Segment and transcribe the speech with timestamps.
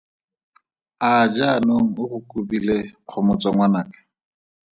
[1.09, 3.99] A jaanong o go kobile Kgomotso ngwanaka?